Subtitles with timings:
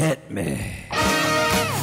[0.00, 0.86] Hit me.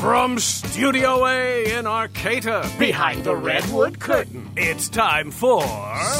[0.01, 5.61] From Studio A in Arcata, behind the redwood curtain, it's time for.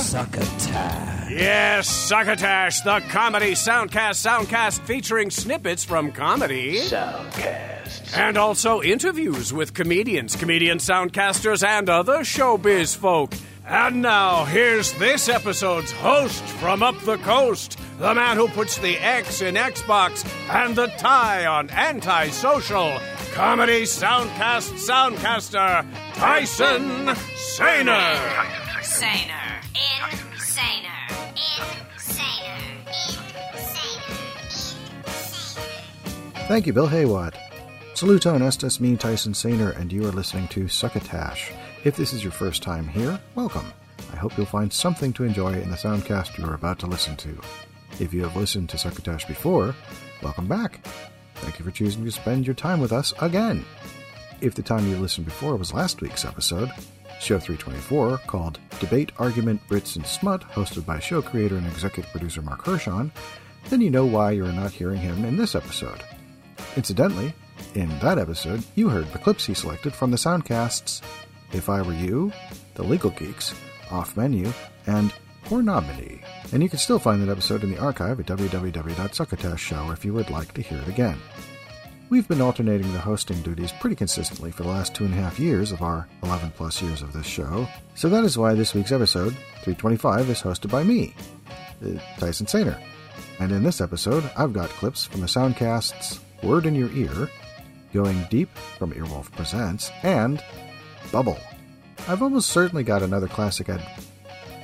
[0.04, 1.32] Succotash.
[1.32, 6.82] Yes, Succotash, the comedy soundcast soundcast featuring snippets from comedy.
[6.82, 8.16] Soundcast.
[8.16, 13.34] And also interviews with comedians, comedian soundcasters, and other showbiz folk.
[13.70, 18.98] And now, here's this episode's host from up the coast, the man who puts the
[18.98, 22.98] X in Xbox and the tie on antisocial,
[23.34, 28.18] comedy soundcast soundcaster, Tyson Sainer.
[28.84, 29.62] Saner.
[30.48, 30.94] Insaner.
[31.94, 32.48] Insaner.
[36.48, 37.34] Thank you, Bill Haywatt.
[37.96, 41.52] Saluton estes me, Tyson Sainer, and you are listening to Succotash.
[41.84, 43.72] If this is your first time here, welcome.
[44.12, 47.16] I hope you'll find something to enjoy in the soundcast you are about to listen
[47.18, 47.40] to.
[48.00, 49.76] If you have listened to Succotash before,
[50.24, 50.86] welcome back.
[51.36, 53.64] Thank you for choosing to spend your time with us again.
[54.42, 56.72] If the time you listened before was last week's episode,
[57.20, 62.42] Show 324, called Debate, Argument, Brits, and Smut, hosted by show creator and executive producer
[62.42, 63.12] Mark Hershon,
[63.70, 66.04] then you know why you're not hearing him in this episode.
[66.76, 67.34] Incidentally,
[67.76, 71.02] in that episode, you heard the clips he selected from the soundcasts
[71.54, 72.32] If I Were You,
[72.76, 73.54] The Legal Geeks,
[73.92, 74.52] Off Menu,
[74.86, 75.14] and
[75.46, 76.22] Pornominy.
[76.52, 80.14] And you can still find that episode in the archive at www.succotash show if you
[80.14, 81.18] would like to hear it again.
[82.10, 85.40] We've been alternating the hosting duties pretty consistently for the last two and a half
[85.40, 88.94] years of our 11 plus years of this show, so that is why this week's
[88.94, 91.14] episode, 325, is hosted by me,
[91.86, 92.82] uh, Tyson Sainer.
[93.40, 97.30] And in this episode, I've got clips from the soundcasts Word in Your Ear,
[97.94, 100.42] Going Deep from Earwolf Presents, and
[101.12, 101.40] Bubble.
[102.08, 103.86] I've almost certainly got another classic ad.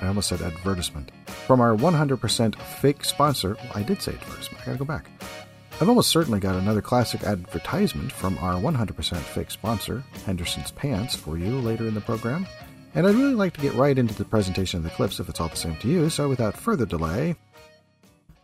[0.01, 1.11] I almost said advertisement.
[1.27, 3.55] From our 100% fake sponsor.
[3.61, 4.61] Well, I did say advertisement.
[4.61, 5.09] I gotta go back.
[5.81, 11.37] I've almost certainly got another classic advertisement from our 100% fake sponsor, Henderson's Pants, for
[11.37, 12.45] you later in the program.
[12.95, 15.39] And I'd really like to get right into the presentation of the clips if it's
[15.39, 17.35] all the same to you, so without further delay.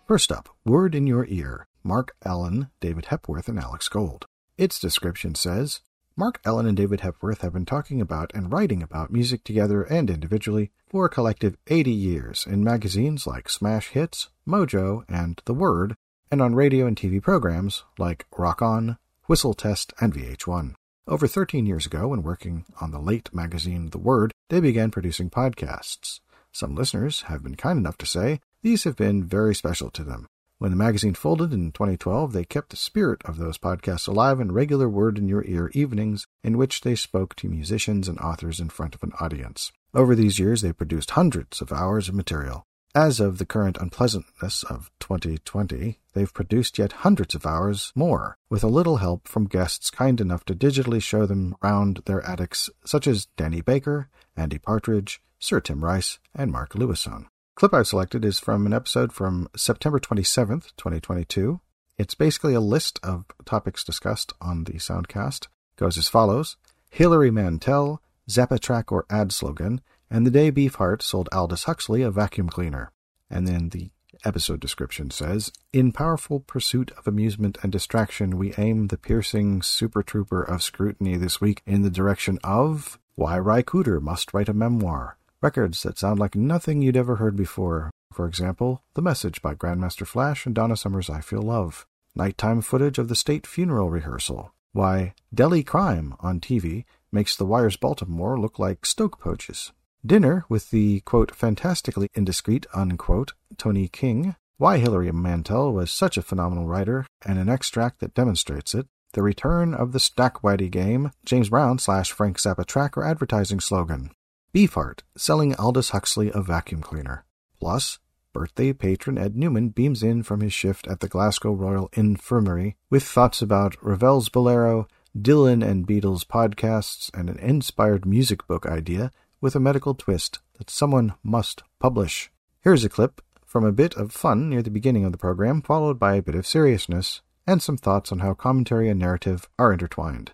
[0.07, 4.25] First up, Word in Your Ear Mark Ellen, David Hepworth, and Alex Gold.
[4.57, 5.81] Its description says
[6.19, 10.09] Mark Ellen and David Hepworth have been talking about and writing about music together and
[10.09, 15.95] individually for a collective 80 years in magazines like Smash Hits, Mojo, and The Word,
[16.29, 18.97] and on radio and TV programs like Rock On,
[19.27, 20.73] Whistle Test, and VH1.
[21.07, 25.29] Over 13 years ago, when working on the late magazine The Word, they began producing
[25.29, 26.19] podcasts.
[26.51, 30.27] Some listeners have been kind enough to say these have been very special to them.
[30.59, 34.51] When the magazine folded in 2012, they kept the spirit of those podcasts alive in
[34.51, 38.67] regular word in your ear evenings in which they spoke to musicians and authors in
[38.67, 39.71] front of an audience.
[39.93, 42.65] Over these years, they produced hundreds of hours of material.
[42.93, 48.61] As of the current unpleasantness of 2020, they've produced yet hundreds of hours more, with
[48.61, 53.07] a little help from guests kind enough to digitally show them round their attics, such
[53.07, 57.27] as Danny Baker, Andy Partridge, Sir Tim Rice, and Mark Lewisohn.
[57.59, 61.59] Clip I've selected is from an episode from September 27th, 2022.
[61.97, 65.47] It's basically a list of topics discussed on the Soundcast.
[65.47, 66.55] It goes as follows
[66.89, 72.47] Hilary Mantel, Zappatrack or ad slogan, and the day Beefheart sold Aldous Huxley a vacuum
[72.47, 72.93] cleaner.
[73.29, 73.91] And then the
[74.23, 80.01] episode description says In powerful pursuit of amusement and distraction, we aim the piercing super
[80.01, 84.53] trooper of scrutiny this week in the direction of Why Ry Cooder Must Write a
[84.53, 85.17] Memoir.
[85.41, 87.91] Records that sound like nothing you'd ever heard before.
[88.11, 91.85] For example, The Message by Grandmaster Flash and Donna Summer's I Feel Love.
[92.13, 94.53] Nighttime footage of the state funeral rehearsal.
[94.73, 99.71] Why Delhi Crime on TV makes the Wires Baltimore look like Stoke Poges.
[100.05, 104.35] Dinner with the, quote, fantastically indiscreet, unquote, Tony King.
[104.57, 108.87] Why Hilary Mantel was such a phenomenal writer, and an extract that demonstrates it.
[109.13, 114.11] The return of the Stackwaddy game, James Brown slash Frank Zappa track or advertising slogan.
[114.51, 117.23] Beefheart, selling Aldous Huxley a vacuum cleaner.
[117.59, 117.99] Plus,
[118.33, 123.03] birthday patron Ed Newman beams in from his shift at the Glasgow Royal Infirmary with
[123.03, 129.55] thoughts about Ravel's Bolero, Dylan and Beatles podcasts, and an inspired music book idea with
[129.55, 132.31] a medical twist that someone must publish.
[132.61, 135.99] Here's a clip from a bit of fun near the beginning of the program, followed
[135.99, 140.33] by a bit of seriousness, and some thoughts on how commentary and narrative are intertwined.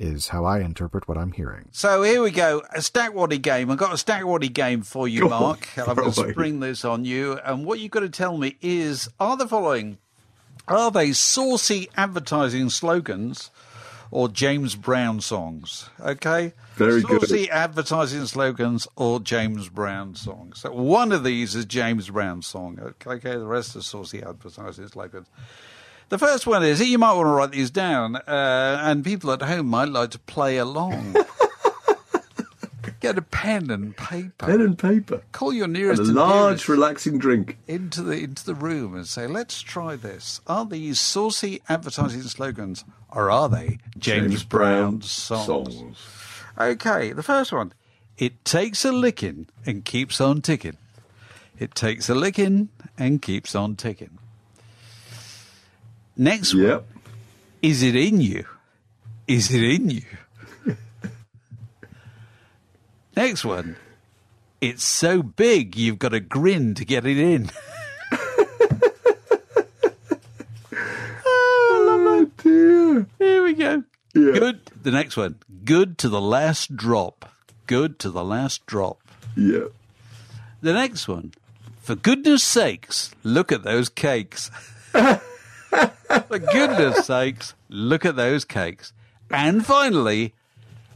[0.00, 1.70] Is how I interpret what I'm hearing.
[1.72, 2.62] So here we go.
[2.72, 3.68] A Stackwaddy game.
[3.68, 5.66] I've got a Stackwaddy game for you, Mark.
[5.76, 7.32] I'm going to spring this on you.
[7.44, 9.98] And what you've got to tell me is are the following
[10.68, 13.50] are they saucy advertising slogans
[14.10, 15.88] or James Brown songs?
[16.00, 16.52] Okay?
[16.74, 17.22] Very good.
[17.22, 20.60] saucy advertising slogans or James Brown songs.
[20.60, 22.78] So one of these is James Brown song.
[22.80, 25.26] Okay, okay, the rest are saucy advertising slogans.
[26.08, 29.42] The first one is you might want to write these down, uh, and people at
[29.42, 31.14] home might like to play along.
[33.00, 34.46] Get a pen and paper.
[34.46, 35.22] Pen and paper.
[35.30, 37.56] Call your And nearest a large, relaxing drink.
[37.68, 40.40] into the into the room and say, "Let's try this.
[40.48, 45.96] Are these saucy advertising slogans, or are they James, Brown songs?
[46.58, 47.72] Okay, the first one.
[48.16, 50.76] It takes a licking and keeps on ticking.
[51.56, 54.18] It takes a licking and keeps on ticking.
[56.18, 56.64] Next one.
[56.64, 56.86] Yep.
[57.62, 58.44] Is it in you?
[59.28, 60.02] Is it in you?
[63.16, 63.76] Next one.
[64.60, 67.50] It's so big you've got to grin to get it in.
[72.20, 73.06] Oh, dear.
[73.18, 73.84] Here we go.
[74.14, 74.32] Yeah.
[74.32, 74.60] Good.
[74.82, 75.36] The next one.
[75.64, 77.30] Good to the last drop.
[77.66, 79.00] Good to the last drop.
[79.36, 79.66] Yeah.
[80.60, 81.32] The next one.
[81.82, 84.50] For goodness sakes, look at those cakes.
[86.28, 88.92] For goodness sakes, look at those cakes.
[89.30, 90.34] And finally,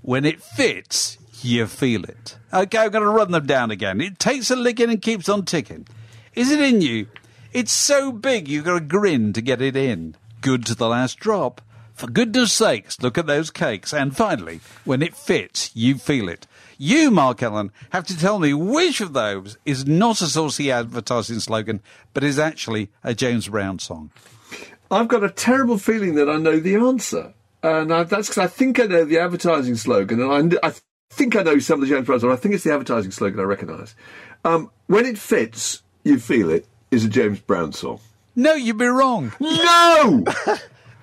[0.00, 2.36] when it fits, you feel it.
[2.52, 4.00] Okay, I'm going to run them down again.
[4.00, 5.86] It takes a licking and keeps on ticking.
[6.34, 7.08] Is it in you?
[7.52, 10.16] It's so big you've got to grin to get it in.
[10.40, 11.60] Good to the last drop.
[11.94, 13.92] For goodness sakes, look at those cakes.
[13.92, 16.46] And finally, when it fits, you feel it.
[16.78, 21.38] You, Mark Ellen, have to tell me which of those is not a saucy advertising
[21.40, 21.80] slogan,
[22.12, 24.10] but is actually a James Brown song.
[24.92, 27.32] I've got a terrible feeling that I know the answer.
[27.62, 30.74] And I, that's because I think I know the advertising slogan, and I, I
[31.10, 32.32] think I know some of the James Brown songs.
[32.32, 33.94] I think it's the advertising slogan I recognise.
[34.44, 38.00] Um, when it fits, you feel it, is a James Brown song.
[38.34, 39.32] No, you'd be wrong.
[39.40, 40.24] No!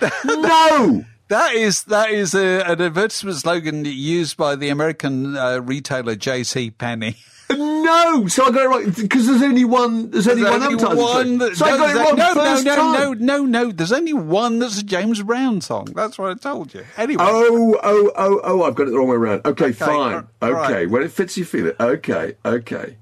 [0.26, 1.06] no!
[1.30, 6.72] That is that is a, an advertisement slogan used by the American uh, retailer J.C.
[6.72, 7.18] Penney.
[7.52, 8.28] No!
[8.28, 11.38] So I got it right, because there's only one, there's only one slogan.
[11.40, 12.16] that So I got it wrong.
[12.16, 12.94] No, first no, no, time.
[12.94, 13.72] no, no, no.
[13.72, 15.86] There's only one that's a James Brown song.
[15.96, 16.86] That's what I told you.
[16.96, 19.46] Anyway, Oh, oh, oh, oh, I've got it the wrong way around.
[19.48, 20.28] Okay, fine.
[20.42, 20.72] all right.
[20.72, 21.76] Okay, when it fits, you feel it.
[21.80, 22.98] Okay, okay.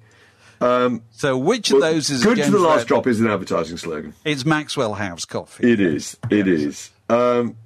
[0.60, 3.02] so which of those is a Good to the last Brown?
[3.04, 4.14] drop is an advertising slogan.
[4.24, 5.70] It's Maxwell House Coffee.
[5.74, 6.16] It is.
[6.32, 6.92] It is.
[7.10, 7.58] Um,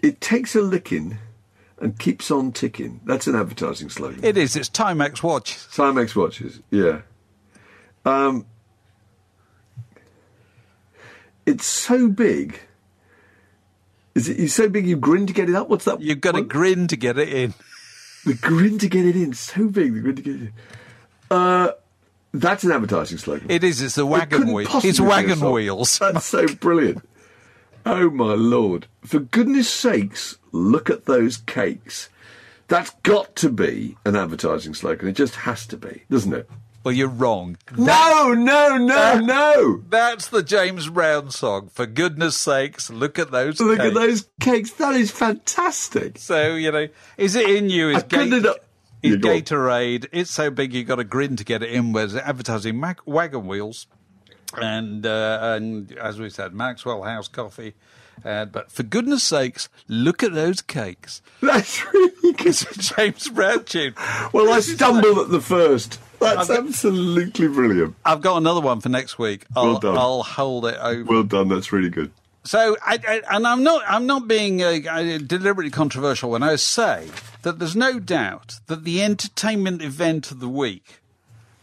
[0.00, 1.18] it takes a licking
[1.82, 3.00] and keeps on ticking.
[3.04, 4.24] That's an advertising slogan.
[4.24, 4.54] It is.
[4.54, 5.56] It's Timex watch.
[5.56, 6.60] Timex watches.
[6.70, 7.02] Yeah.
[8.04, 8.46] Um,
[11.44, 12.60] it's so big.
[14.14, 14.48] Is it?
[14.50, 15.68] So big you grin to get it up.
[15.68, 16.00] What's that?
[16.00, 17.54] You've got to grin to get it in.
[18.24, 19.32] The grin to get it in.
[19.32, 19.94] So big.
[19.94, 20.52] The grin to get it in.
[21.28, 21.72] Uh,
[22.32, 23.50] that's an advertising slogan.
[23.50, 23.82] It is.
[23.82, 24.68] It's the wagon couldn't wheel.
[24.74, 25.98] It's wagon wheels.
[25.98, 27.04] That's so brilliant.
[27.84, 28.86] Oh my lord!
[29.04, 32.08] For goodness sakes, look at those cakes.
[32.68, 35.08] That's got to be an advertising slogan.
[35.08, 36.48] It just has to be, doesn't it?
[36.84, 37.58] Well, you're wrong.
[37.76, 39.82] No, no, no, that- no!
[39.88, 41.68] That's the James Brown song.
[41.72, 43.58] For goodness sakes, look at those.
[43.58, 43.60] Cakes.
[43.60, 44.72] Look at those cakes.
[44.72, 46.18] That is fantastic.
[46.18, 46.88] So you know,
[47.18, 47.90] is it in you?
[47.90, 48.44] Is, have is
[49.02, 49.40] Yeah, go on.
[49.40, 50.06] Gatorade?
[50.12, 51.92] It's so big you've got to grin to get it in.
[51.92, 53.86] Whereas advertising Mac- wagon wheels,
[54.60, 57.74] and uh, and as we said, Maxwell House coffee.
[58.24, 61.22] Uh, but for goodness sakes, look at those cakes.
[61.40, 62.54] That's really good.
[62.78, 63.94] James Brown tune.
[64.32, 65.98] Well, I stumbled at the first.
[66.20, 67.96] That's got- absolutely brilliant.
[68.04, 69.46] I've got another one for next week.
[69.56, 69.98] I'll, Well done.
[69.98, 71.04] I'll hold it over.
[71.04, 71.48] Well done.
[71.48, 72.12] That's really good.
[72.44, 76.56] So, I, I, and I'm not, I'm not being uh, uh, deliberately controversial when I
[76.56, 77.08] say
[77.42, 81.00] that there's no doubt that the entertainment event of the week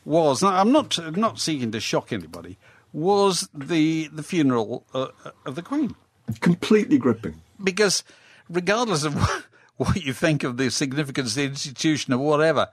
[0.06, 0.42] was.
[0.42, 2.58] I'm not, I'm not seeking to shock anybody.
[2.92, 5.08] Was the the funeral uh,
[5.46, 5.96] of the Queen?
[6.40, 7.42] Completely gripping.
[7.64, 8.04] Because
[8.50, 9.16] regardless of
[9.78, 12.70] what you think of the significance of the institution or whatever,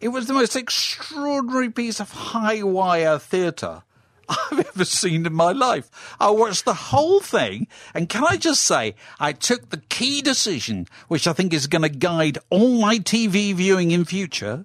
[0.00, 3.82] it was the most extraordinary piece of high wire theatre
[4.28, 5.90] I've ever seen in my life.
[6.18, 10.86] I watched the whole thing, and can I just say, I took the key decision,
[11.08, 14.64] which I think is going to guide all my TV viewing in future,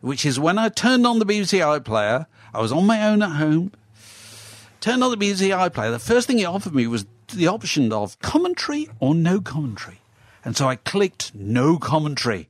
[0.00, 3.32] which is when I turned on the BBC iPlayer, I was on my own at
[3.32, 3.72] home,
[4.86, 8.16] turned on the BBC iPlayer, the first thing it offered me was the option of
[8.20, 10.00] commentary or no commentary.
[10.44, 12.48] And so I clicked no commentary.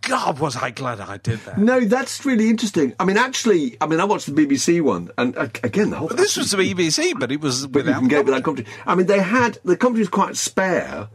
[0.00, 1.58] God, was I glad I did that.
[1.58, 2.94] No, that's really interesting.
[2.98, 6.08] I mean, actually, I mean, I watched the BBC one, and uh, again, the whole.
[6.08, 8.64] This was the BBC, but it was but without get without commentary.
[8.64, 8.82] commentary.
[8.86, 11.08] I mean, they had the commentary was quite spare,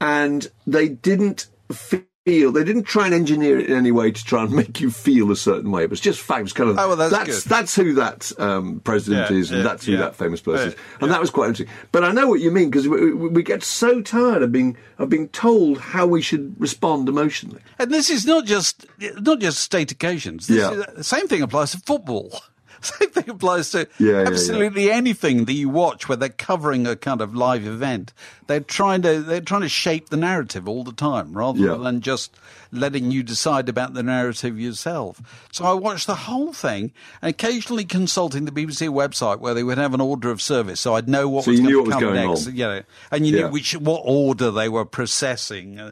[0.00, 4.42] and they didn't feel they didn't try and engineer it in any way to try
[4.44, 5.82] and make you feel a certain way.
[5.82, 6.40] It was just fact.
[6.40, 7.50] It was kind of Oh, well, that's that's good.
[7.50, 9.98] that's who that um, president Yeah, is, and yeah, that's who yeah.
[9.98, 11.74] that famous person is, and that was quite interesting.
[11.92, 14.76] But I know what you mean because we, we, we get so tired of being
[14.98, 17.60] of being told how we should respond emotionally.
[17.78, 18.86] And this is not just
[19.20, 20.46] not just state occasions.
[20.46, 20.70] This Yeah.
[20.72, 22.40] is- the same thing applies to football.
[22.82, 24.26] Same thing applies to Yeah, yeah, yeah.
[24.28, 28.12] absolutely anything that you watch where they're covering a kind of live event.
[28.46, 31.74] They're trying to they're trying to shape the narrative all the time rather Yeah.
[31.74, 32.36] than just
[32.70, 35.20] letting you decide about the narrative yourself.
[35.52, 36.92] So I watched the whole thing,
[37.22, 40.94] and occasionally consulting the BBC website where they would have an order of service, so
[40.94, 42.46] I'd know what So was you going knew to what was come going next.
[42.46, 42.56] on.
[42.56, 43.42] You know, and you Yeah.
[43.46, 45.78] knew which what order they were processing.
[45.80, 45.90] Uh,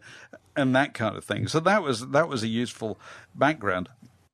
[0.55, 1.49] and that kind of thing.
[1.49, 2.99] So that was that was a useful
[3.35, 3.89] background.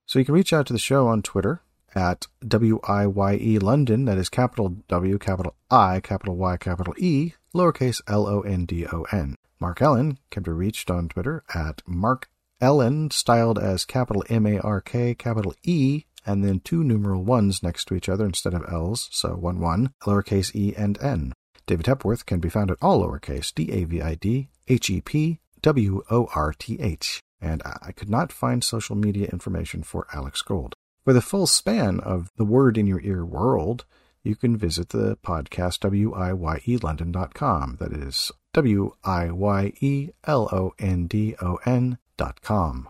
[0.06, 1.62] So you can reach out to the show on Twitter
[1.94, 8.26] at WIYE London, that is capital W, capital I, capital Y, capital E, lowercase L
[8.26, 9.36] O N D O N.
[9.60, 12.28] Mark Ellen can be reached on Twitter at Mark
[12.60, 17.62] Ellen, styled as capital M A R K, capital E, and then two numeral ones
[17.62, 21.32] next to each other instead of L's, so 1 1, lowercase e and n.
[21.66, 25.00] David Hepworth can be found at all lowercase D A V I D H E
[25.00, 27.20] P W O R T H.
[27.40, 30.76] And I could not find social media information for Alex Gold.
[31.04, 33.84] For the full span of the Word in Your Ear world,
[34.22, 37.76] you can visit the podcast WIYELondon.com.
[37.80, 42.88] That is W I Y E L O N D O N dot com.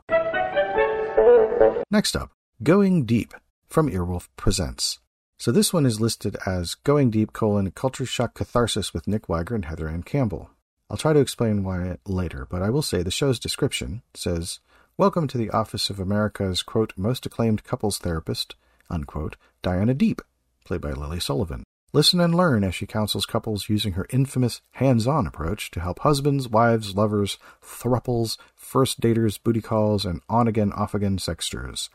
[1.90, 3.32] Next up, Going Deep
[3.70, 4.98] from Earwolf Presents.
[5.38, 9.54] So this one is listed as Going Deep colon Culture Shock Catharsis with Nick Wiger
[9.54, 10.50] and Heather Ann Campbell.
[10.90, 14.60] I'll try to explain why later, but I will say the show's description says,
[15.02, 18.54] Welcome to the office of America's, quote, most acclaimed couples therapist,
[18.88, 20.22] unquote, Diana Deep,
[20.64, 21.64] played by Lily Sullivan.
[21.92, 26.48] Listen and learn as she counsels couples using her infamous hands-on approach to help husbands,
[26.48, 31.88] wives, lovers, thruples, first daters, booty calls, and on-again, off-again sexters.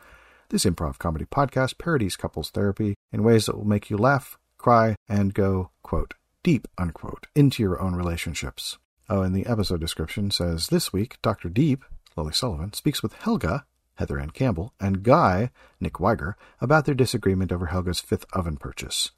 [0.50, 4.96] This improv comedy podcast parodies couples therapy in ways that will make you laugh, cry,
[5.08, 6.12] and go, quote,
[6.42, 8.76] deep, unquote, into your own relationships.
[9.08, 11.48] Oh, and the episode description says this week, Dr.
[11.48, 11.82] Deep,
[12.18, 17.52] Lily Sullivan, speaks with Helga, Heather Ann Campbell, and Guy, Nick Wiger, about their disagreement
[17.52, 19.12] over Helga's fifth oven purchase.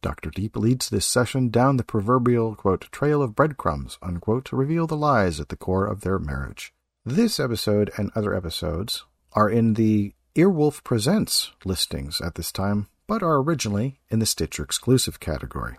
[0.00, 0.30] Dr.
[0.30, 4.96] Deep leads this session down the proverbial, quote, trail of breadcrumbs, unquote, to reveal the
[4.96, 6.72] lies at the core of their marriage.
[7.04, 13.22] This episode and other episodes are in the Earwolf Presents listings at this time, but
[13.22, 15.76] are originally in the Stitcher exclusive category.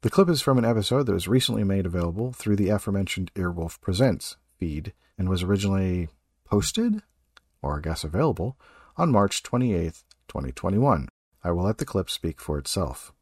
[0.00, 3.80] The clip is from an episode that was recently made available through the aforementioned Earwolf
[3.80, 6.08] Presents feed and was originally
[6.44, 7.02] posted,
[7.62, 8.56] or I guess available,
[8.96, 11.08] on March 28th, 2021.
[11.44, 13.12] I will let the clip speak for itself.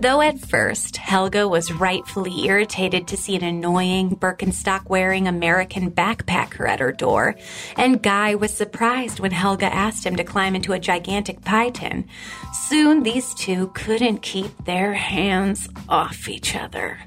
[0.00, 6.66] Though at first Helga was rightfully irritated to see an annoying Birkenstock wearing American backpacker
[6.66, 7.34] at her door,
[7.76, 12.08] and Guy was surprised when Helga asked him to climb into a gigantic pie tin,
[12.54, 16.98] soon these two couldn't keep their hands off each other.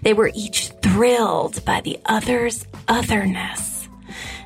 [0.00, 3.88] They were each thrilled by the other's otherness.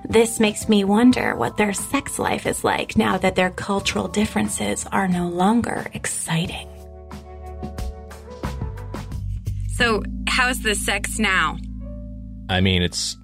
[0.06, 4.84] This makes me wonder what their sex life is like now that their cultural differences
[4.92, 6.68] are no longer exciting.
[9.76, 11.56] So, how's the sex now?
[12.50, 13.16] I mean, it's,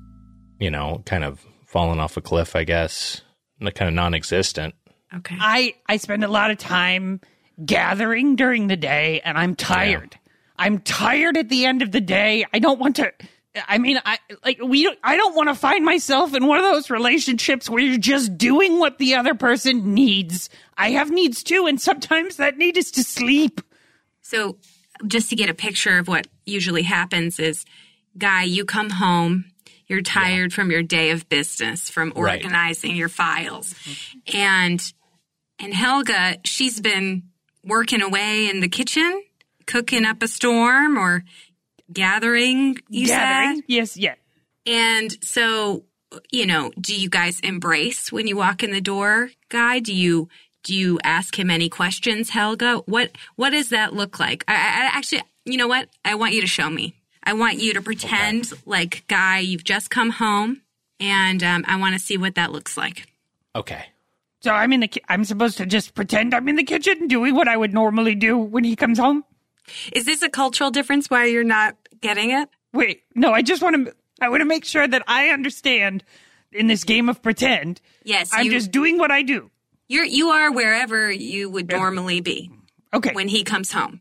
[0.59, 3.21] you know, kind of fallen off a cliff, I guess.
[3.61, 4.75] Kind of non existent.
[5.15, 5.37] Okay.
[5.39, 7.21] I I spend a lot of time
[7.63, 10.19] gathering during the day and I'm tired.
[10.59, 12.45] I'm tired at the end of the day.
[12.53, 13.13] I don't want to
[13.67, 16.65] I mean, I like we don't, I don't want to find myself in one of
[16.65, 20.51] those relationships where you're just doing what the other person needs.
[20.77, 23.61] I have needs too and sometimes that need is to sleep.
[24.21, 24.59] So,
[25.07, 27.65] just to get a picture of what usually happens is,
[28.17, 29.45] Guy, you come home,
[29.87, 32.43] you're tired from your day of business, from Right.
[32.43, 33.75] organizing your files.
[34.35, 34.81] And
[35.59, 37.25] and Helga, she's been
[37.65, 39.23] working away in the kitchen,
[39.69, 41.23] cooking up a storm or
[41.93, 43.57] gathering, you gathering.
[43.59, 43.65] said.
[43.69, 44.15] Yes, yeah.
[44.67, 45.85] And so,
[46.33, 49.79] you know, do you guys embrace when you walk in the door, Guy?
[49.79, 50.29] Do you
[50.65, 52.79] do you ask him any questions, Helga?
[52.87, 54.45] What what does that look like?
[54.49, 55.89] I, I actually, you know what?
[56.05, 56.95] I want you to show me.
[57.23, 60.63] I want you to pretend like Guy, you've just come home,
[60.99, 63.07] and um, I want to see what that looks like.
[63.55, 63.85] Okay.
[64.41, 67.35] So I'm in the ki- I'm supposed to just pretend I'm in the kitchen doing
[67.35, 69.25] what I would normally do when he comes home?
[69.93, 71.09] Is this a cultural difference?
[71.11, 72.49] Why you're not getting it?
[72.73, 73.95] Wait, no, I just want to.
[74.21, 76.03] I want to make sure that I understand
[76.53, 77.81] in this game of pretend.
[78.05, 79.51] Yes, I'm you, just doing what I do.
[79.89, 82.51] you're you are wherever you would normally be
[82.93, 84.01] Okay, when he comes home.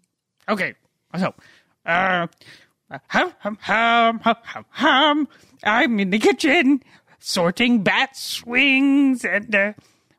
[0.49, 0.73] okay.
[1.17, 1.33] So,
[1.85, 2.27] uh,
[3.07, 5.27] hum, hum, hum, hum, hum, hum.
[5.63, 6.83] I'm in the kitchen
[7.19, 9.73] sorting bat swings, and uh,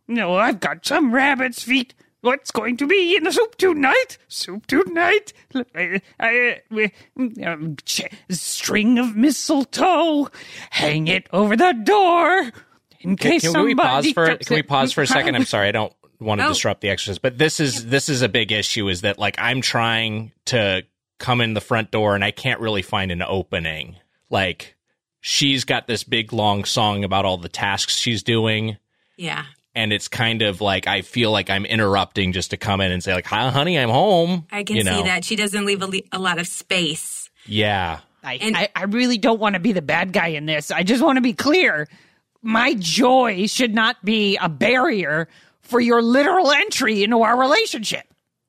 [0.06, 1.94] you know I've got some rabbit's feet.
[2.20, 4.18] What's going to be in the soup tonight?
[4.28, 5.32] Soup tonight.
[5.54, 5.98] Uh,
[7.46, 7.76] um,
[8.30, 10.28] string of mistletoe.
[10.70, 12.50] Hang it over the door
[13.00, 13.66] in Can, case can somebody.
[13.66, 15.36] we pause for can we pause for a second?
[15.36, 16.48] I'm sorry, I don't want to Oh.
[16.48, 18.88] disrupt the exercise, but this is this is a big issue.
[18.88, 20.82] Is that like I'm trying to
[21.18, 23.96] come in the front door and I can't really find an opening.
[24.30, 24.74] Like
[25.20, 28.76] she's got this big long song about all the tasks she's doing,
[29.16, 29.44] Yeah.
[29.78, 33.02] And it's kind of like I feel like I'm interrupting just to come in and
[33.02, 34.96] say like, "Hi, honey, I'm home." I can you know?
[34.96, 35.24] see that.
[35.24, 37.30] She doesn't leave a, le- a lot of space.
[37.46, 40.72] Yeah, I, And- I, I really don't want to be the bad guy in this.
[40.72, 41.86] I just want to be clear.
[42.42, 45.28] My joy should not be a barrier
[45.60, 48.04] for your literal entry into our relationship.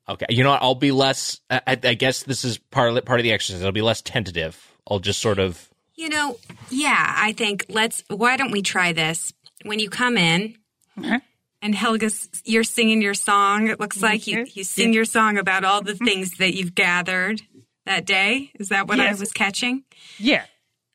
[0.08, 0.64] Okay, you know what?
[0.64, 1.40] I'll be less.
[1.52, 3.64] I, I I guess this is part of part of the exercise.
[3.64, 4.76] I'll be less tentative.
[4.90, 5.70] I'll just sort of.
[5.96, 6.40] You know,
[6.72, 9.34] yeah, I think let's, why don't we try this?
[9.66, 10.56] When you come in
[11.62, 15.66] And Helga's, you're singing your song, it looks like you, you sing your song about
[15.66, 17.42] all the things that you've gathered
[17.86, 18.52] that day.
[18.58, 19.18] Is that what Yes.
[19.18, 19.84] I was catching?
[20.18, 20.46] Yeah.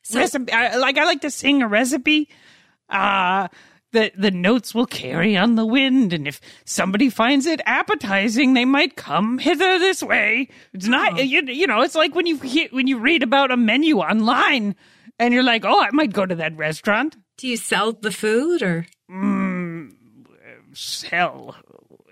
[0.01, 2.29] So- recipe, I, like I like to sing a recipe.
[2.89, 3.47] Uh
[3.91, 8.65] the the notes will carry on the wind, and if somebody finds it appetizing, they
[8.65, 10.49] might come hither this way.
[10.73, 11.81] It's not you, you know.
[11.81, 14.75] It's like when you hear, when you read about a menu online,
[15.19, 17.15] and you're like, oh, I might go to that restaurant.
[17.37, 18.87] Do you sell the food or?
[20.75, 21.55] Sell.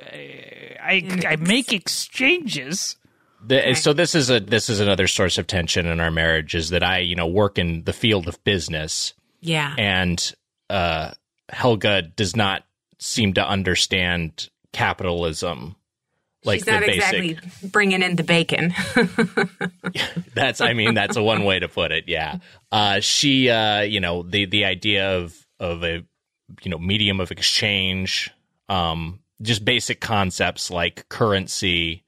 [0.01, 2.95] I I make exchanges.
[3.45, 6.69] The, So this is a this is another source of tension in our marriage is
[6.69, 9.75] that I you know work in the field of business Yeah.
[9.77, 10.33] and
[10.69, 11.11] uh,
[11.49, 12.63] Helga does not
[12.99, 15.75] seem to understand capitalism
[16.45, 16.95] like She's the not basic.
[17.23, 18.73] exactly bringing in the bacon.
[20.35, 22.05] That's I mean that's a one way to put it.
[22.07, 22.37] Yeah.
[22.71, 26.03] Uh, she uh, you know the the idea of of a
[26.63, 28.31] you know medium of exchange,
[28.73, 32.03] um, just basic concepts like currency,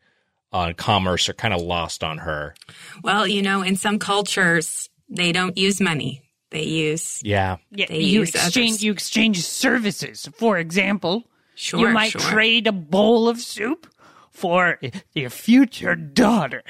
[0.52, 2.56] uh, commerce are kind of lost on her.
[3.04, 6.22] well, you know, in some cultures, they don't use money.
[6.52, 7.58] They use Yeah.
[7.72, 8.84] Yeah, They you use exchange others.
[8.84, 10.30] you exchange services.
[10.38, 11.24] For example,
[11.56, 12.22] Sure, you might sure.
[12.22, 13.88] trade a bowl of soup
[14.32, 14.80] for
[15.14, 16.64] your future daughter.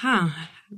[0.00, 0.28] Huh.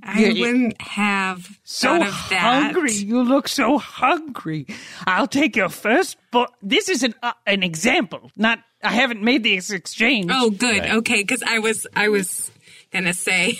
[0.02, 0.40] I Yeah, yeah.
[0.46, 2.40] wouldn't have So thought of that.
[2.72, 4.66] hungry, you look so hungry.
[5.06, 8.58] I'll take your first But This is an uh, an example, not.
[8.82, 10.30] I haven't made this exchange.
[10.32, 10.78] Oh, good.
[10.80, 10.90] Right.
[10.98, 12.50] Okay, because I was I was
[12.92, 13.58] gonna say.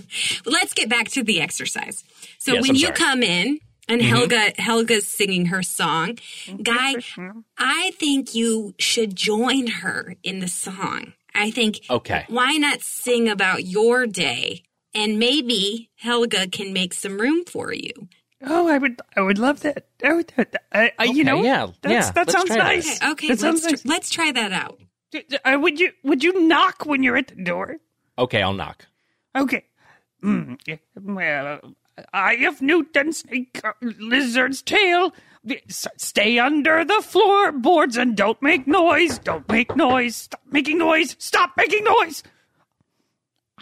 [0.46, 2.04] Let's get back to the exercise.
[2.38, 2.96] So Yes, when I'm you sorry.
[2.96, 6.18] come in and Helga Helga's singing her song,
[6.62, 6.94] guy,
[7.58, 11.12] I think you should join her in the song.
[11.34, 11.80] I think.
[11.90, 12.24] Okay.
[12.28, 14.62] Why not sing about your day?
[14.94, 17.92] And maybe Helga can make some room for you.
[18.46, 19.86] Oh, I would, I would love that.
[20.04, 20.32] I would,
[20.72, 22.64] I, I, you know, yeah, that's, yeah, that let's sounds try that.
[22.64, 22.96] nice.
[23.02, 24.78] Okay, okay that let's sounds tr- let's try that out.
[25.12, 25.24] nice.
[25.44, 27.78] Uh, would you, would you knock when you're at the door?
[28.18, 28.86] Okay, I'll knock.
[29.36, 29.64] Okay.
[30.22, 30.58] Mm,
[31.00, 31.60] well,
[32.12, 35.12] I of Newton, snake, uh, lizard's tail.
[35.68, 39.18] Stay under the floorboards and don't make noise.
[39.18, 40.16] Don't make noise.
[40.16, 41.16] Stop making noise.
[41.18, 42.22] Stop making noise.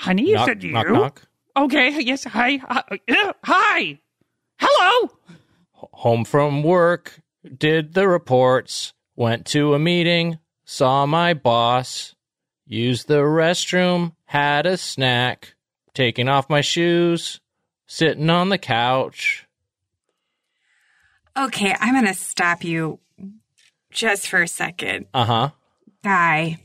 [0.03, 0.73] Honey, knock, is it you?
[0.73, 1.23] knock, knock.
[1.57, 2.01] Okay.
[2.01, 2.25] Yes.
[2.25, 2.57] Hi.
[2.57, 2.83] Hi.
[3.09, 4.01] uh, hi.
[4.59, 5.11] Hello.
[5.75, 7.21] Home from work,
[7.57, 12.17] did the reports, went to a meeting, saw my boss,
[12.67, 15.55] used the restroom, had a snack,
[15.95, 17.41] taking off my shoes,
[17.87, 19.47] sitting on the couch.
[21.37, 22.99] Okay, I'm going to stop you
[23.93, 25.07] just for a second.
[25.15, 25.51] Uh huh.
[26.03, 26.59] Guy,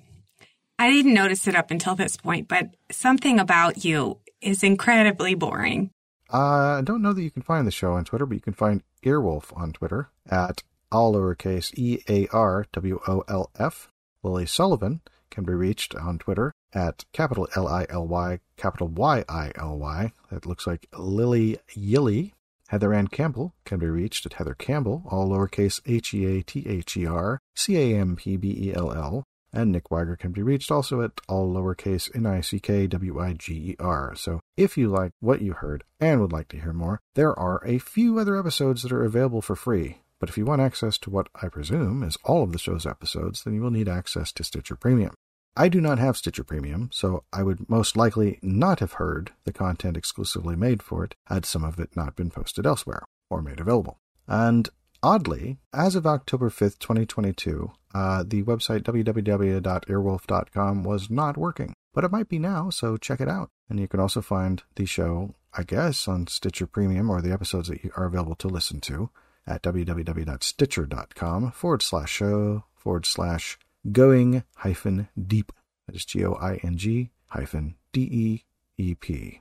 [0.80, 5.90] I didn't notice it up until this point, but something about you is incredibly boring.
[6.32, 8.54] Uh, I don't know that you can find the show on Twitter, but you can
[8.54, 10.62] find Earwolf on Twitter at
[10.92, 13.90] all lowercase E A R W O L F.
[14.24, 19.24] Lily Sullivan can be reached on Twitter at capital L I L Y, capital Y
[19.28, 20.12] I L Y.
[20.30, 22.34] That looks like Lily Yilly.
[22.68, 26.66] Heather Ann Campbell can be reached at Heather Campbell, all lowercase H E A T
[26.68, 29.24] H E R C A M P B E L L.
[29.53, 33.19] And Nick Wiger can be reached also at all lowercase N I C K W
[33.19, 34.13] I G E R.
[34.15, 37.62] So if you like what you heard and would like to hear more, there are
[37.65, 39.99] a few other episodes that are available for free.
[40.19, 43.43] But if you want access to what I presume is all of the show's episodes,
[43.43, 45.13] then you will need access to Stitcher Premium.
[45.55, 49.53] I do not have Stitcher Premium, so I would most likely not have heard the
[49.53, 53.60] content exclusively made for it had some of it not been posted elsewhere or made
[53.60, 53.97] available.
[54.27, 54.69] And
[55.08, 61.74] oddly, as of October 5th, 2022, uh, the website www.earwolf.com was not working.
[61.93, 63.48] But it might be now, so check it out.
[63.70, 67.70] And you can also find the show, I guess, on Stitcher Premium or the episodes
[67.70, 69.10] that you are available to listen to
[69.48, 73.58] at www.stitcher.com forward slash show forward slash
[73.89, 75.54] going hyphen deep.
[75.88, 78.43] That is G O I N G hyphen D E
[78.78, 79.39] E P.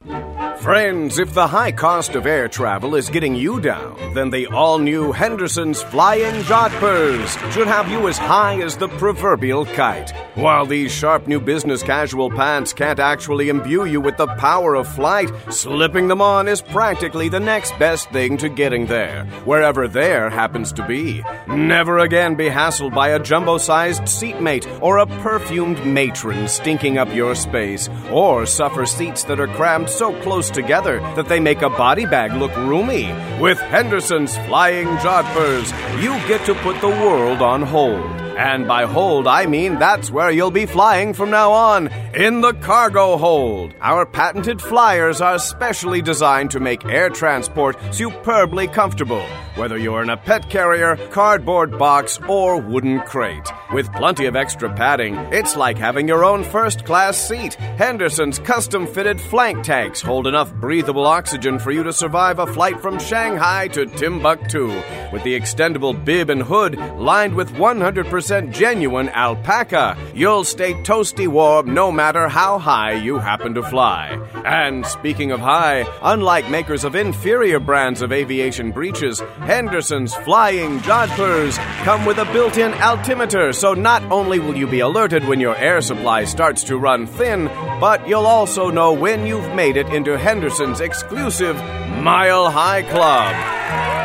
[0.60, 4.78] Friends, if the high cost of air travel is getting you down, then the all
[4.78, 10.12] new Henderson's Flying Jodhpurs should have you as high as the proverbial kite.
[10.34, 14.88] While these sharp new business casual pants can't actually imbue you with the power of
[14.88, 20.30] flight, slipping them on is practically the next best thing to getting there, wherever there
[20.30, 21.22] happens to be.
[21.48, 27.14] Never again be hassled by a jumbo sized seatmate or a perfumed matron stinking up
[27.14, 31.70] your space, or suffer seats that are crammed so close together that they make a
[31.70, 33.12] body bag look roomy.
[33.40, 35.70] With Henderson's Flying Jodhpurs,
[36.02, 38.26] you get to put the world on hold.
[38.36, 42.52] And by hold, I mean that's where you'll be flying from now on in the
[42.52, 43.74] cargo hold.
[43.80, 49.24] Our patented flyers are specially designed to make air transport superbly comfortable,
[49.56, 53.48] whether you're in a pet carrier, cardboard box, or wooden crate.
[53.72, 57.54] With plenty of extra padding, it's like having your own first class seat.
[57.54, 62.80] Henderson's custom fitted flank tanks hold enough breathable oxygen for you to survive a flight
[62.80, 64.68] from Shanghai to Timbuktu.
[65.12, 71.74] With the extendable bib and hood lined with 100% genuine alpaca, you'll stay toasty warm
[71.74, 74.18] no matter how high you happen to fly.
[74.44, 81.56] And speaking of high, unlike makers of inferior brands of aviation breeches, Henderson's Flying Jodhpurs
[81.84, 85.54] come with a built in altimeter, so not only will you be alerted when your
[85.54, 87.46] air supply starts to run thin,
[87.80, 93.36] but you'll also know when you've made it into Henderson's exclusive Mile High Club.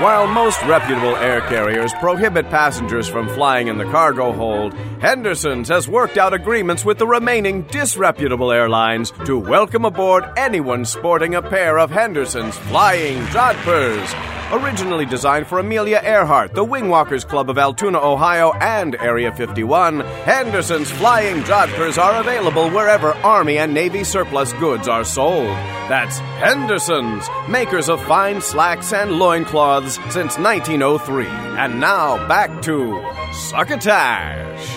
[0.04, 5.88] While most reputable air carriers prohibit passengers from flying in the cargo hold, Henderson's has
[5.88, 11.80] worked out agreements with the remaining disreputable airlines to welcome aboard anyone sporting a pair
[11.80, 14.41] of Henderson's Flying Jodhpurs.
[14.54, 20.92] Originally designed for Amelia Earhart, the Wingwalkers Club of Altoona, Ohio, and Area 51, Henderson's
[20.92, 25.56] Flying Jodhpurs are available wherever Army and Navy surplus goods are sold.
[25.88, 31.28] That's Henderson's, makers of fine slacks and loincloths since 1903.
[31.28, 33.02] And now back to
[33.34, 34.68] Succotash.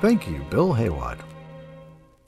[0.00, 1.18] Thank you, Bill Haywad.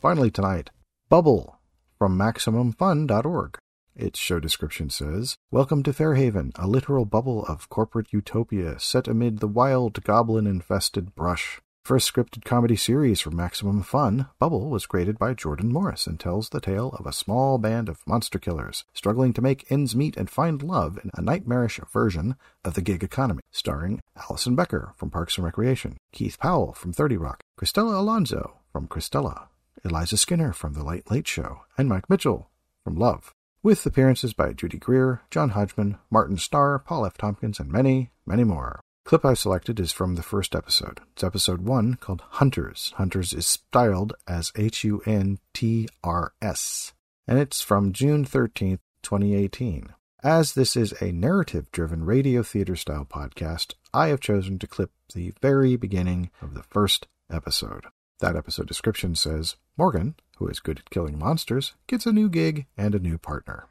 [0.03, 0.69] Finally tonight,
[1.09, 1.59] Bubble
[1.99, 3.59] from MaximumFun.org.
[3.99, 9.39] Its show description says Welcome to Fairhaven, a literal bubble of corporate utopia set amid
[9.39, 11.63] the wild goblin infested brush.
[11.83, 16.51] First scripted comedy series for Maximum Fun, Bubble was created by Jordan Morris and tells
[16.51, 20.29] the tale of a small band of monster killers struggling to make ends meet and
[20.29, 23.41] find love in a nightmarish version of the gig economy.
[23.51, 28.89] Starring Alison Becker from Parks and Recreation, Keith Powell from 30 Rock, Cristela Alonzo from
[28.89, 29.47] Cristela,
[29.87, 32.51] Eliza Skinner from The Late Late Show, and Mike Mitchell
[32.85, 33.33] from Love
[33.67, 37.19] with appearances by Judy Greer, John Hodgman, Martin Starr, Paul F.
[37.19, 38.79] Tompkins, and many, many more.
[39.05, 41.01] Clip I've selected is from the first episode.
[41.15, 42.93] It's episode one called Hunters.
[42.95, 46.93] Hunters is styled as H U N T R S,
[47.27, 49.93] and it's from June 13th, 2018.
[50.23, 54.93] As this is a narrative driven radio theater style podcast, I have chosen to clip
[55.13, 57.87] the very beginning of the first episode.
[58.21, 62.67] That episode description says Morgan, who is good at killing monsters, gets a new gig
[62.77, 63.67] and a new partner.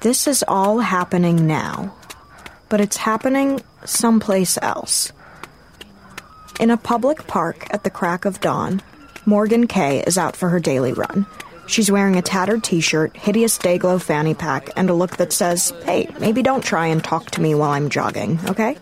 [0.00, 1.94] This is all happening now,
[2.68, 5.12] but it's happening someplace else.
[6.60, 8.82] In a public park at the crack of dawn,
[9.24, 11.26] Morgan Kay is out for her daily run.
[11.66, 15.72] She's wearing a tattered t shirt, hideous Dayglow fanny pack, and a look that says,
[15.84, 18.76] Hey, maybe don't try and talk to me while I'm jogging, okay?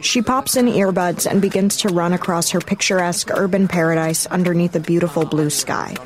[0.00, 4.80] She pops in earbuds and begins to run across her picturesque urban paradise underneath a
[4.80, 5.96] beautiful blue sky.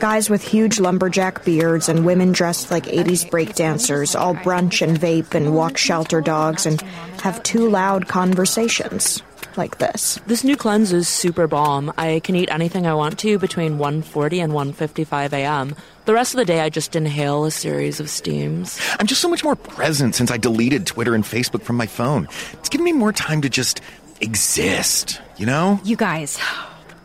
[0.00, 5.34] Guys with huge lumberjack beards and women dressed like 80s breakdancers all brunch and vape
[5.34, 6.80] and walk shelter dogs and
[7.22, 9.22] have too loud conversations
[9.56, 10.20] like this.
[10.26, 11.92] This new cleanse is super bomb.
[11.98, 15.74] I can eat anything I want to between 1:40 and 1:55 a.m.
[16.04, 18.80] The rest of the day I just inhale a series of steams.
[18.98, 22.28] I'm just so much more present since I deleted Twitter and Facebook from my phone.
[22.52, 23.80] It's given me more time to just
[24.20, 25.80] exist, you know?
[25.84, 26.38] You guys,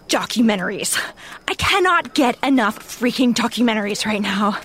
[0.08, 1.00] documentaries.
[1.48, 4.58] I cannot get enough freaking documentaries right now.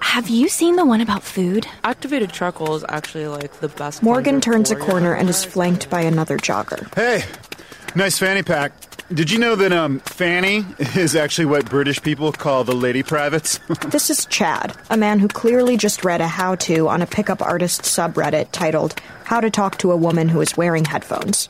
[0.00, 1.66] Have you seen the one about food?
[1.84, 4.02] Activated charcoal is actually like the best.
[4.02, 6.92] Morgan turns a corner and is flanked by another jogger.
[6.94, 7.24] Hey,
[7.94, 8.72] nice fanny pack.
[9.12, 13.58] Did you know that um, fanny is actually what British people call the lady privates?
[13.88, 17.42] this is Chad, a man who clearly just read a how to on a pickup
[17.42, 21.48] artist subreddit titled How to Talk to a Woman Who is Wearing Headphones.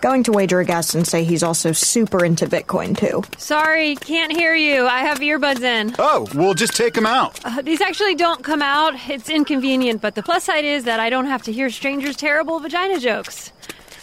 [0.00, 3.22] Going to wager a guess and say he's also super into Bitcoin, too.
[3.36, 4.86] Sorry, can't hear you.
[4.86, 5.94] I have earbuds in.
[5.98, 7.38] Oh, we'll just take them out.
[7.44, 8.94] Uh, these actually don't come out.
[9.10, 12.60] It's inconvenient, but the plus side is that I don't have to hear strangers' terrible
[12.60, 13.52] vagina jokes.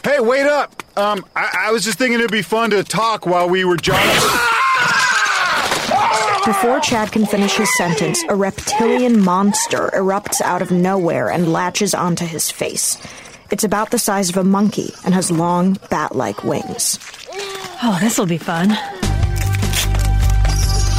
[0.04, 0.84] Hey, wait up!
[0.96, 4.22] Um, I, I was just thinking it'd be fun to talk while we were jogging.
[6.46, 11.92] Before Chad can finish his sentence, a reptilian monster erupts out of nowhere and latches
[11.92, 12.96] onto his face.
[13.50, 16.98] It's about the size of a monkey and has long, bat like wings.
[17.82, 18.68] Oh, this'll be fun.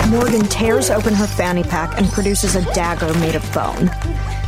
[0.10, 3.92] Morgan tears open her fanny pack and produces a dagger made of bone.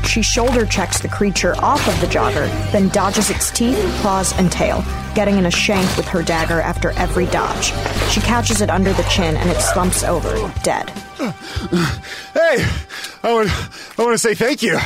[0.04, 4.52] She shoulder checks the creature off of the jogger, then dodges its teeth, claws, and
[4.52, 4.84] tail,
[5.14, 7.72] getting in a shank with her dagger after every dodge.
[8.10, 10.90] She catches it under the chin and it slumps over, dead.
[12.34, 12.66] Hey,
[13.22, 13.50] I want,
[14.00, 14.80] I want to say thank you.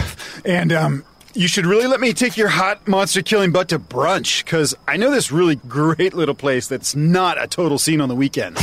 [0.43, 4.43] And, um, you should really let me take your hot monster killing butt to brunch,
[4.43, 8.15] because I know this really great little place that's not a total scene on the
[8.15, 8.61] weekends.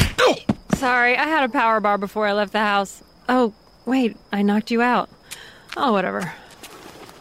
[0.76, 3.02] Sorry, I had a power bar before I left the house.
[3.28, 3.52] Oh,
[3.84, 5.10] wait, I knocked you out.
[5.76, 6.32] Oh, whatever.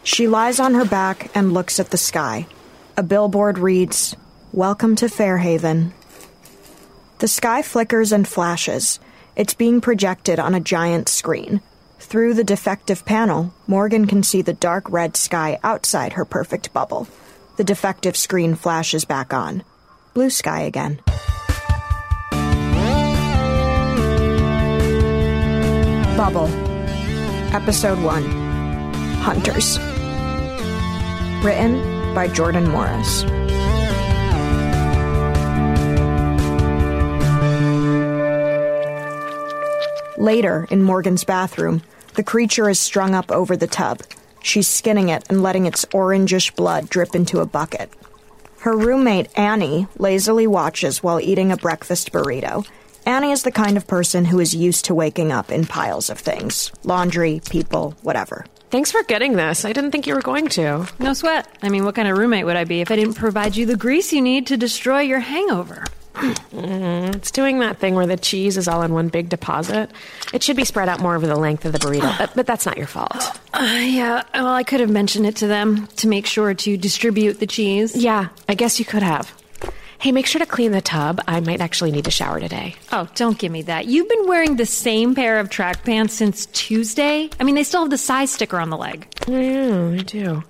[0.02, 2.46] She lies on her back and looks at the sky.
[2.96, 4.16] A billboard reads,
[4.52, 5.92] Welcome to Fairhaven.
[7.18, 8.98] The sky flickers and flashes.
[9.36, 11.60] It's being projected on a giant screen.
[12.02, 17.08] Through the defective panel, Morgan can see the dark red sky outside her perfect bubble.
[17.56, 19.62] The defective screen flashes back on.
[20.12, 21.00] Blue sky again.
[26.18, 26.48] Bubble.
[27.54, 28.24] Episode 1
[29.22, 29.78] Hunters.
[31.42, 33.22] Written by Jordan Morris.
[40.22, 41.82] Later, in Morgan's bathroom,
[42.14, 44.02] the creature is strung up over the tub.
[44.40, 47.90] She's skinning it and letting its orangish blood drip into a bucket.
[48.60, 52.64] Her roommate, Annie, lazily watches while eating a breakfast burrito.
[53.04, 56.20] Annie is the kind of person who is used to waking up in piles of
[56.20, 58.46] things laundry, people, whatever.
[58.70, 59.64] Thanks for getting this.
[59.64, 60.86] I didn't think you were going to.
[61.00, 61.48] No sweat.
[61.62, 63.76] I mean, what kind of roommate would I be if I didn't provide you the
[63.76, 65.84] grease you need to destroy your hangover?
[66.22, 69.90] Mm, it's doing that thing where the cheese is all in one big deposit.
[70.32, 72.64] It should be spread out more over the length of the burrito, but, but that's
[72.66, 73.40] not your fault.
[73.52, 77.40] Uh, yeah, well, I could have mentioned it to them to make sure to distribute
[77.40, 77.96] the cheese.
[77.96, 79.32] Yeah, I guess you could have.
[79.98, 81.20] Hey, make sure to clean the tub.
[81.28, 82.74] I might actually need to shower today.
[82.90, 83.86] Oh, don't give me that.
[83.86, 87.30] You've been wearing the same pair of track pants since Tuesday?
[87.38, 89.06] I mean, they still have the size sticker on the leg.
[89.28, 90.42] Yeah, I do.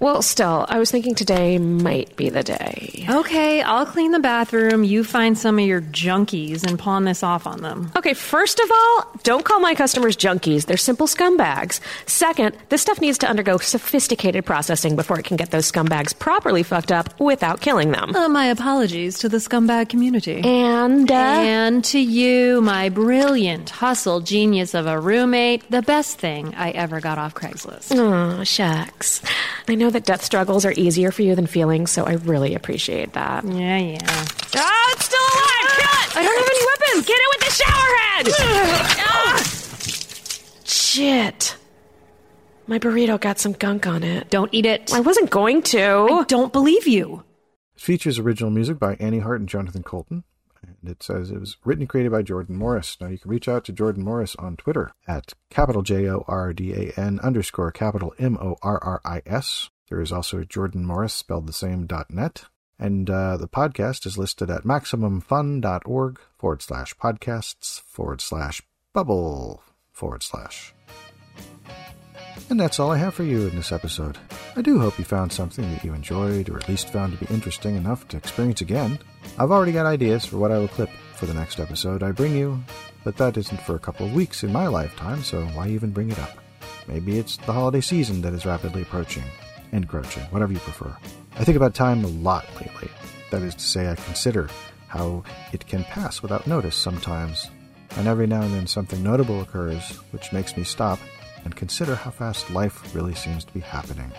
[0.00, 3.06] Well, still, I was thinking today might be the day.
[3.08, 4.84] Okay, I'll clean the bathroom.
[4.84, 7.90] You find some of your junkies and pawn this off on them.
[7.96, 10.66] Okay, first of all, don't call my customers junkies.
[10.66, 11.80] They're simple scumbags.
[12.06, 16.62] Second, this stuff needs to undergo sophisticated processing before it can get those scumbags properly
[16.62, 18.14] fucked up without killing them.
[18.14, 20.40] Uh, my apologies to the scumbag community.
[20.44, 26.54] And, uh, and to you, my brilliant hustle genius of a roommate, the best thing
[26.54, 27.96] I ever got off Craigslist.
[27.96, 29.22] Oh, shucks.
[29.68, 33.14] I know that death struggles are easier for you than feelings, so I really appreciate
[33.14, 33.44] that.
[33.44, 33.98] Yeah, yeah.
[34.54, 35.70] Ah, it's still alive!
[35.72, 36.16] Kill it!
[36.16, 37.06] I don't have any weapons!
[37.06, 38.26] Get it with the shower head!
[39.08, 39.42] ah!
[40.66, 41.56] Shit.
[42.66, 44.28] My burrito got some gunk on it.
[44.28, 44.92] Don't eat it.
[44.92, 46.08] I wasn't going to.
[46.10, 47.24] I don't believe you.
[47.74, 50.24] It features original music by Annie Hart and Jonathan Coulton.
[50.82, 52.98] And it says it was written and created by Jordan Morris.
[53.00, 56.52] Now you can reach out to Jordan Morris on Twitter at capital J O R
[56.52, 59.70] D A N underscore capital M O R R I S.
[59.88, 62.44] There is also Jordan Morris spelled the same dot net.
[62.78, 68.60] And uh, the podcast is listed at maximumfun.org forward slash podcasts forward slash
[68.92, 70.74] bubble forward slash.
[72.48, 74.18] And that's all I have for you in this episode.
[74.54, 77.34] I do hope you found something that you enjoyed or at least found to be
[77.34, 78.98] interesting enough to experience again.
[79.38, 82.36] I've already got ideas for what I will clip for the next episode I bring
[82.36, 82.62] you,
[83.04, 86.10] but that isn't for a couple of weeks in my lifetime, so why even bring
[86.10, 86.38] it up?
[86.86, 89.24] Maybe it's the holiday season that is rapidly approaching,
[89.72, 90.94] encroaching, whatever you prefer.
[91.36, 92.88] I think about time a lot lately.
[93.30, 94.48] That is to say, I consider
[94.88, 97.50] how it can pass without notice sometimes,
[97.96, 100.98] and every now and then something notable occurs which makes me stop
[101.44, 104.10] and consider how fast life really seems to be happening.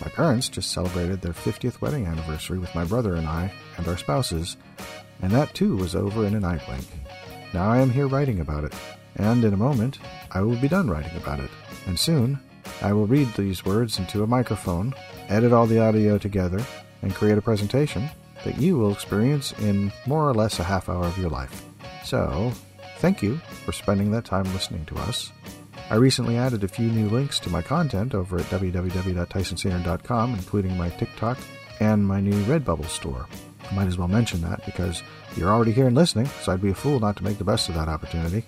[0.00, 3.96] My parents just celebrated their 50th wedding anniversary with my brother and I and our
[3.96, 4.56] spouses,
[5.22, 6.86] and that too was over in an eye blink.
[7.52, 8.74] Now I am here writing about it,
[9.16, 9.98] and in a moment
[10.32, 11.50] I will be done writing about it,
[11.86, 12.40] and soon
[12.82, 14.94] I will read these words into a microphone,
[15.28, 16.64] edit all the audio together,
[17.02, 18.08] and create a presentation
[18.44, 21.64] that you will experience in more or less a half hour of your life.
[22.04, 22.52] So,
[22.98, 25.32] thank you for spending that time listening to us.
[25.90, 30.88] I recently added a few new links to my content over at www.tysonsainer.com, including my
[30.90, 31.38] TikTok
[31.80, 33.28] and my new Redbubble store.
[33.70, 35.02] I might as well mention that because
[35.36, 37.68] you're already here and listening, so I'd be a fool not to make the best
[37.68, 38.44] of that opportunity.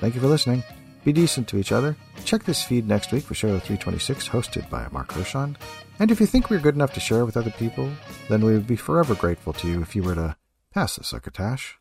[0.00, 0.64] Thank you for listening.
[1.04, 1.96] Be decent to each other.
[2.24, 5.56] Check this feed next week for show 326, hosted by Mark Hershon.
[5.98, 7.90] And if you think we're good enough to share with other people,
[8.28, 10.36] then we would be forever grateful to you if you were to
[10.72, 11.78] pass the succotash.